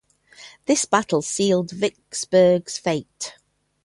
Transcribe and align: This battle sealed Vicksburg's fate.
This 0.65 0.85
battle 0.85 1.21
sealed 1.21 1.69
Vicksburg's 1.69 2.79
fate. 2.79 3.35